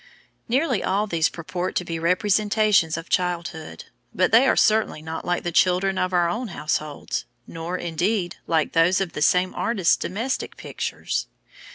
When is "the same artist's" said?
9.13-9.95